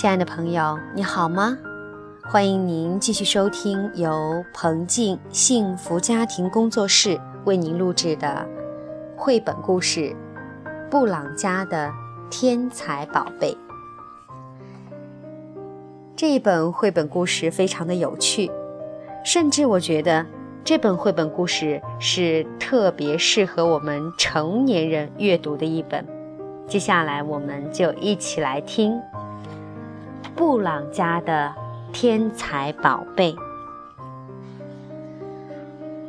[0.00, 1.58] 亲爱的朋友，你好吗？
[2.22, 8.46] 欢迎您继续收听由彭静幸福家庭工作室为您录制的
[9.16, 10.02] 绘本故事
[10.88, 11.90] 《布朗家的
[12.30, 13.52] 天才宝贝》。
[16.14, 18.48] 这一本绘本故事非常的有趣，
[19.24, 20.24] 甚至我觉得
[20.62, 26.06] 这本绘本故事是特别适合我们成年人阅读的一本。
[26.68, 28.96] 接下来，我们就一起来听。
[30.38, 31.52] 布朗家的
[31.92, 33.34] 天才宝贝，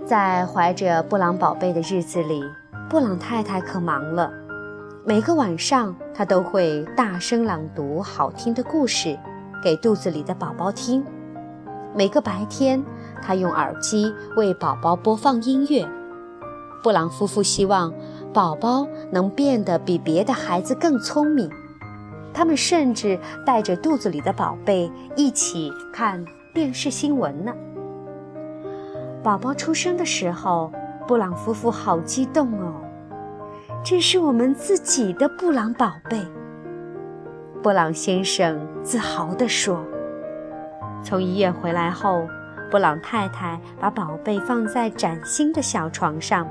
[0.06, 2.44] 在怀着布朗宝贝的日子里，
[2.88, 4.32] 布朗太太可忙了。
[5.04, 9.18] 每个晚上，她都会大声朗读好听的故事
[9.64, 11.02] 给肚子里的宝宝听；
[11.96, 12.86] 每个白天，
[13.24, 15.84] 她用耳机为宝宝播放音乐。
[16.84, 17.92] 布朗夫妇希望
[18.32, 21.50] 宝宝能变得比别的孩子更聪明。
[22.40, 26.24] 他们甚至带着肚子里的宝贝一起看
[26.54, 27.54] 电视新闻呢。
[29.22, 30.72] 宝宝出生的时候，
[31.06, 32.76] 布朗夫妇好激动哦！
[33.84, 36.26] 这是我们自己的布朗宝贝。
[37.62, 39.84] 布朗先生自豪地说。
[41.04, 42.26] 从医院回来后，
[42.72, 46.48] 布朗太太把宝贝放在崭新的小床上，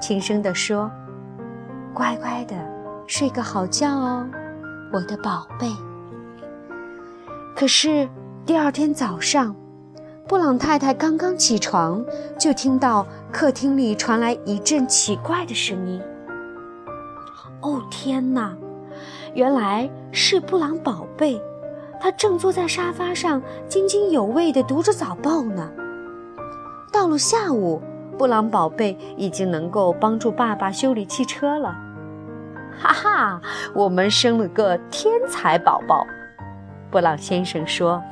[0.00, 0.88] 轻声地说
[1.92, 2.54] ：“乖乖的
[3.08, 4.24] 睡个好觉哦。”
[4.92, 5.68] 我的宝贝。
[7.54, 8.08] 可是
[8.44, 9.54] 第二天早上，
[10.28, 12.04] 布朗太太刚刚起床，
[12.38, 16.00] 就听到客厅里传来一阵奇怪的声音。
[17.62, 18.54] 哦天哪！
[19.34, 21.40] 原来是布朗宝贝，
[22.00, 25.70] 他正坐在沙发上津津有味地读着早报呢。
[26.92, 27.82] 到了下午，
[28.16, 31.85] 布朗宝贝已经能够帮助爸爸修理汽车了。
[32.78, 33.40] 哈哈，
[33.74, 36.06] 我们生了个天才宝宝，
[36.90, 38.02] 布朗先生说。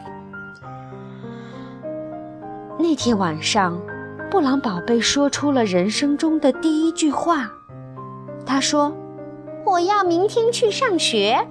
[2.78, 3.80] 那天晚上，
[4.30, 7.50] 布朗宝贝说出了人生中的第一句话。
[8.46, 8.94] 他说
[9.64, 11.46] ：“我要明天去上学。”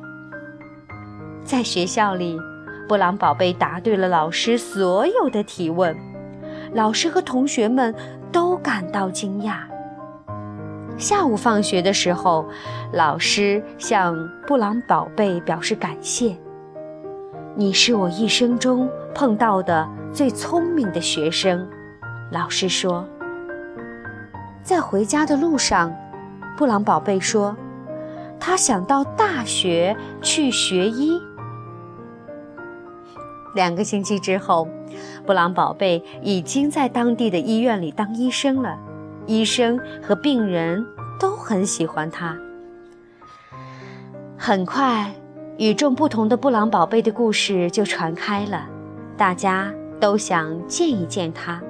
[1.44, 2.40] 在学校里，
[2.88, 5.96] 布朗宝贝答对了老师所有的提问，
[6.74, 7.94] 老师和同学们
[8.32, 9.73] 都感到惊讶。
[10.98, 12.48] 下午放学的时候，
[12.94, 14.16] 老师向
[14.48, 16.38] 布朗宝贝表示感谢
[17.56, 21.68] ：“你是我一生中碰到的最聪明的学生。”
[22.32, 23.06] 老师说。
[24.62, 25.94] 在回家的路上，
[26.56, 27.54] 布朗宝贝说
[28.40, 31.20] ：“他想到大学去学医。”
[33.56, 34.68] 两个星期之后，
[35.26, 38.80] 布朗宝贝已经在当地的医院里当医生了。
[39.26, 40.86] 医生和病人
[41.20, 42.38] 都很喜欢他。
[44.38, 45.14] 很快，
[45.58, 48.68] 与众不同的布朗宝贝的故事就传开了，
[49.16, 51.62] 大家都想见一见他。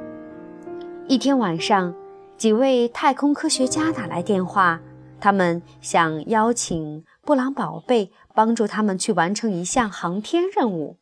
[1.07, 1.93] 一天晚上，
[2.37, 4.81] 几位太空科学家打来电话，
[5.19, 10.97] 他们想邀请布朗宝贝帮助他们去完成一项航天任务。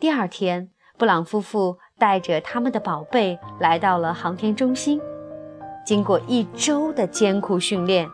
[0.00, 5.00] 第二天，布朗夫妇带着他们的宝贝来到了航天中心。
[5.84, 8.08] 经过一周的艰苦训练，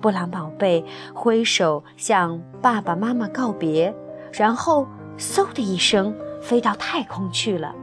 [0.00, 3.94] 布朗宝贝挥手向爸爸妈妈告别，
[4.32, 4.86] 然后
[5.18, 7.74] 嗖的一声飞到太空去了。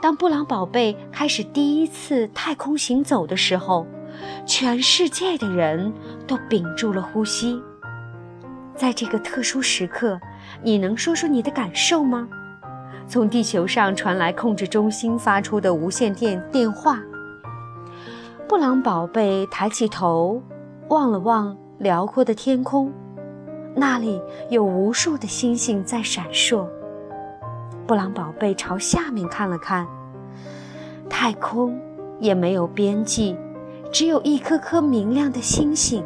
[0.00, 3.86] 当布朗宝贝开始第一次太空行走的时候，
[4.46, 5.92] 全世界的人
[6.26, 7.60] 都屏住了呼吸。
[8.74, 10.20] 在这个特殊时刻，
[10.62, 12.28] 你能说说你的感受吗？
[13.08, 17.00] 从地球上传来控制中心发出的无线电电话。
[18.48, 20.42] 布朗宝贝抬起头，
[20.88, 22.90] 望了望辽阔的天空，
[23.76, 24.18] 那里
[24.48, 26.66] 有无数的星星在闪烁。
[27.86, 29.86] 布朗宝贝朝下面看了看，
[31.10, 31.78] 太空
[32.20, 33.36] 也没有边际，
[33.92, 36.02] 只有一颗颗明亮的星星。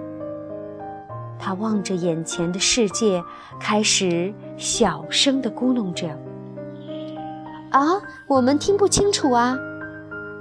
[1.38, 3.22] 他望着眼前的世界，
[3.60, 6.08] 开始小声地咕哝着
[7.70, 9.56] ：“啊，我们听不清楚啊。”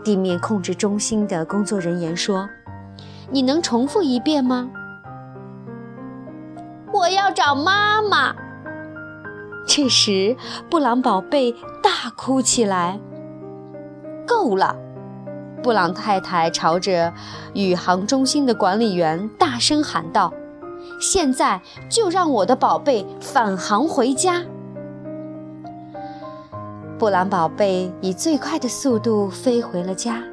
[0.04, 2.50] 地面控制中心的工作人员说
[3.32, 4.70] ：“你能重复一遍吗？”
[6.94, 8.36] 我要找妈妈。
[9.66, 10.36] 这时，
[10.70, 13.00] 布朗宝贝大哭起来。
[14.28, 14.76] 够了！
[15.64, 17.14] 布朗太太朝着
[17.54, 20.34] 宇航中心的管理员大声喊道
[21.00, 24.44] ：“现在就让我的宝贝返航回家！”
[27.02, 30.24] 布朗宝贝以最快的速度飞回了家。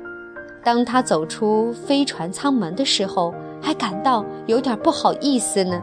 [0.63, 5.81] 当他走出飞船舱门的时候，还感到有点不好意思呢。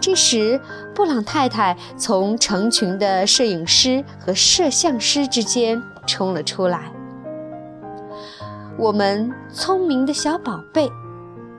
[0.00, 0.58] 这时，
[0.94, 6.90] 布朗太太从成群的摄影师和摄像师之间冲了出来。
[8.78, 10.90] 我们聪明的小宝贝，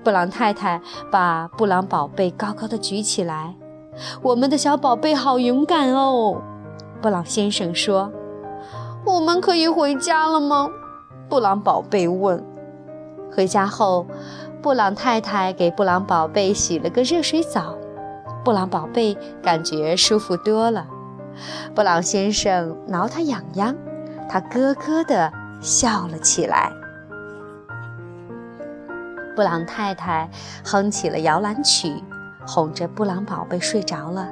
[0.04, 0.82] 布朗太太
[1.12, 3.54] 把布朗宝贝高高的举起来。
[4.24, 6.42] 我们的小宝贝好勇敢哦，
[7.00, 8.12] 布朗先生说。
[9.06, 10.70] 我们可以回家了吗？
[11.30, 12.44] 布朗宝贝问。
[13.36, 14.08] 回家后，
[14.62, 17.76] 布朗太太给布朗宝贝洗了个热水澡。
[18.46, 20.86] 布朗宝贝感觉舒服多了，
[21.76, 23.76] 布朗先生挠他痒痒，
[24.30, 26.72] 他咯咯地笑了起来。
[29.36, 30.30] 布朗太太
[30.64, 32.02] 哼起了摇篮曲，
[32.48, 34.30] 哄着布朗宝贝睡着了，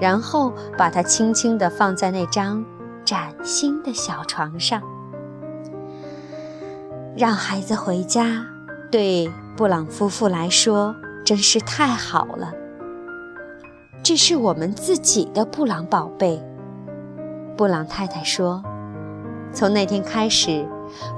[0.00, 2.64] 然后把他轻轻地放在那张
[3.04, 4.82] 崭新的小床上。
[7.16, 8.46] 让孩子回家，
[8.90, 10.94] 对布朗夫妇来说
[11.24, 12.52] 真是太好了。
[14.02, 16.42] 这是我们自己的布朗宝贝，
[17.56, 18.62] 布朗太太说。
[19.52, 20.66] 从那天开始，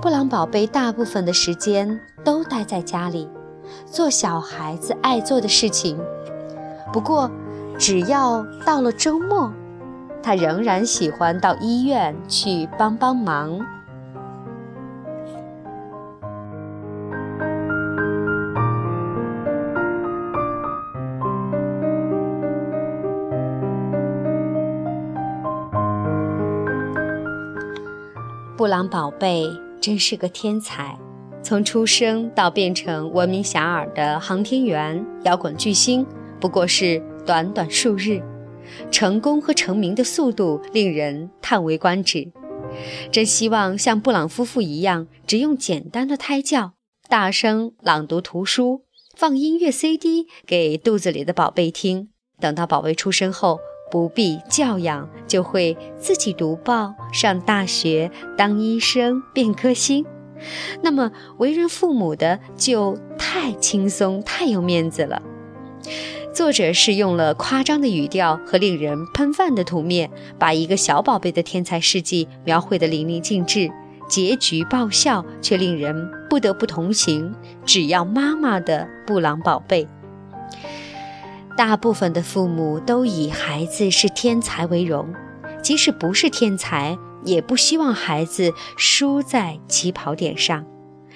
[0.01, 3.29] 布朗宝贝大部分的时间都待在家里，
[3.87, 5.99] 做小孩子爱做的事情。
[6.93, 7.31] 不过，
[7.79, 9.53] 只要到了周末，
[10.23, 13.59] 他仍然喜欢到医院去帮帮忙。
[28.57, 29.45] 布朗宝贝
[29.81, 30.97] 真是个天才，
[31.43, 36.07] 从出生到变成闻名遐迩的航天员、摇滚巨星，
[36.39, 38.23] 不过是短短数日。
[38.91, 42.33] 成功和成名的速度令人叹为观止。
[43.11, 46.73] 真希望像布朗夫妇一样，只用简单的胎教，
[47.09, 48.83] 大声朗读图书，
[49.15, 52.09] 放音乐 CD 给肚子里的宝贝听。
[52.41, 53.61] 等到宝贝出生后，
[53.91, 60.07] 不必教养，就会自己读报、上大学、当医生、变歌星。
[60.83, 65.23] 那么，为人父母的就太轻松、太有面子了。
[66.33, 73.71] 作者是用了夸张的语调和令人喷饭的图面，把一个小宝贝的天才事迹描绘得淋漓尽致，
[74.09, 77.35] 结局爆笑却令人不得不同情。
[77.67, 79.87] 只要妈妈的布朗宝贝。
[81.55, 85.13] 大部分的父母都以孩子是天才为荣，
[85.63, 90.65] 即使不是天才，也不希望孩子输在起跑点上。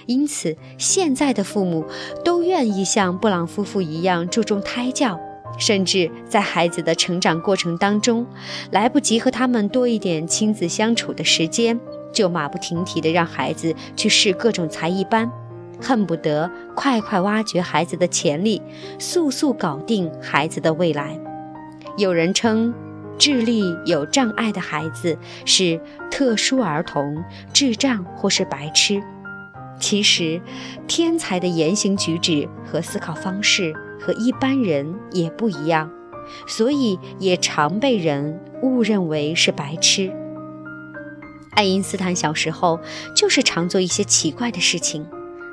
[0.07, 1.85] 因此，现在的父母
[2.25, 5.19] 都愿意像布朗夫妇一样注重胎教，
[5.59, 8.27] 甚至在孩子的成长过程当中，
[8.71, 11.79] 来不及和他们多一点亲子相处的时间，
[12.13, 15.31] 就马不停蹄地让孩子去试各种才艺班。
[15.83, 18.63] 恨不得快快挖掘孩子的潜力，
[18.99, 21.21] 速速搞定孩子的未来。
[21.99, 22.73] 有人称，
[23.19, 25.79] 智力有障碍的孩子是
[26.11, 27.23] 特殊儿童、
[27.53, 29.03] 智障或是白痴。
[29.79, 30.41] 其实，
[30.87, 35.91] 天才的言行举止和思考方式和一般人也不一样，
[36.47, 40.13] 所以也常被人误认为是白痴。
[41.53, 42.79] 爱因斯坦小时候
[43.15, 45.07] 就是常做一些奇怪的事情。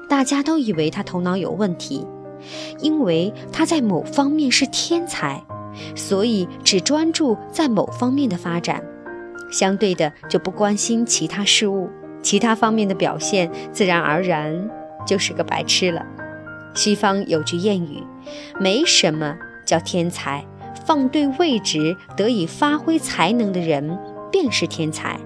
[0.10, 2.06] 大家都以为他头脑有问题，
[2.80, 5.44] 因为他在某方面是天才，
[5.96, 8.84] 所以只专注在某方面的发展，
[9.52, 11.90] 相对的就不关心其他事物，
[12.24, 14.70] 其他方面的表现自然而然
[15.06, 16.04] 就是个白痴了。
[16.74, 18.02] 西方有句谚语
[18.60, 20.44] ：“没什么叫天才，
[20.86, 24.00] 放对位置得以发挥才能的人
[24.32, 25.20] 便是天才。”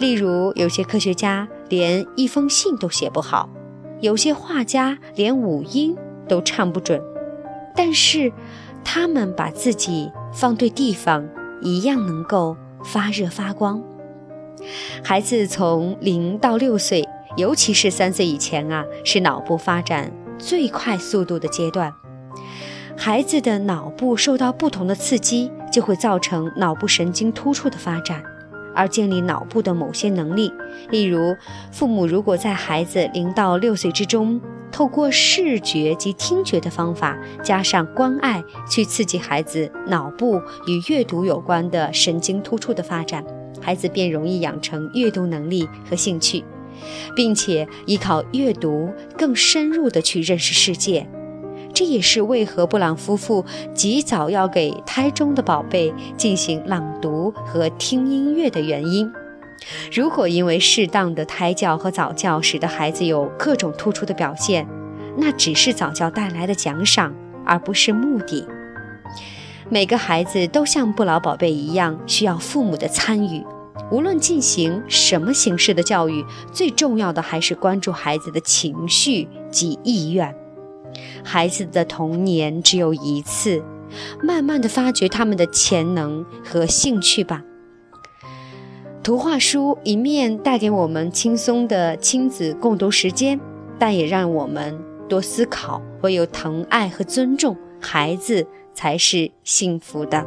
[0.00, 3.48] 例如，有些科学家连一封信都写不好。
[4.00, 5.94] 有些画家连五音
[6.26, 6.98] 都唱不准，
[7.76, 8.32] 但是
[8.82, 11.28] 他们把自己放对地方，
[11.60, 13.82] 一样能够发热发光。
[15.02, 21.92] 孩子从零到六岁，尤其是三岁以前啊，是脑部发展最快速度的阶段。
[22.96, 28.22] 孩子的脑部受到不同的刺激，就会造成脑部神经突触的发展。
[28.72, 30.52] 而建立脑部的某些能力，
[30.90, 31.34] 例如，
[31.72, 34.40] 父母如果在孩子零到六岁之中，
[34.70, 43.24] 透过视觉及听觉的方法，加上关爱，去刺激孩子脑部与阅读有关的神经突触的发展，
[43.70, 46.42] 孩子便容易养成阅读能力和兴趣，
[47.14, 51.08] 并且依靠阅读更深入地去认识世界。
[51.72, 59.08] 这也是为何布朗夫妇及早要给胎中的宝贝进行朗读和听音乐的原因。
[59.92, 64.66] 如果因为适当的胎教和早教使得孩子有各种突出的表现，
[65.16, 67.14] 那只是早教带来的奖赏，
[67.46, 68.44] 而不是目的。
[69.68, 73.44] 每个孩子都像不老宝贝一样，需要父母的参与。
[73.90, 80.34] 无论进行什么形式的教育，最重要的还是关注孩子的情绪及意愿。
[81.24, 83.62] 孩子的童年只有一次，
[84.22, 87.42] 慢慢的发掘他们的潜能和兴趣吧。
[89.02, 93.40] 图画书一面带给我们轻松的亲子共读时间，
[93.78, 94.78] 但也让我们
[95.08, 100.26] 多思考：唯有疼爱和尊重孩子，才是幸福的。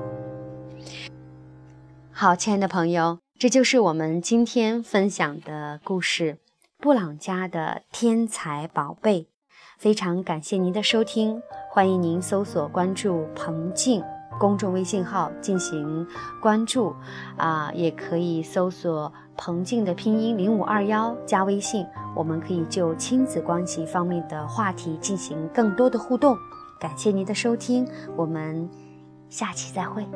[2.12, 6.38] 好，亲爱的朋友，这就是我们今天分享的故事——
[6.79, 9.27] 布朗家的天才宝贝。
[9.77, 14.01] 非常感谢您的收听，欢迎您搜索关注彭静
[14.39, 16.07] 公众微信号进行
[16.41, 16.95] 关注，
[17.35, 21.85] 啊，也可以搜索彭静的拼音零五二幺加微信，
[22.15, 26.38] 我们可以就亲子关系方面的话题进行更多的互动。
[26.79, 27.85] 感谢您的收听，
[28.15, 28.69] 我们
[29.27, 30.07] 下期再会。